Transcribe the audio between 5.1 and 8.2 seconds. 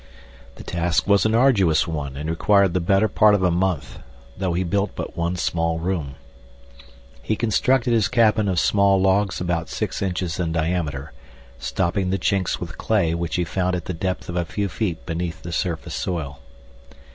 one small room. He constructed his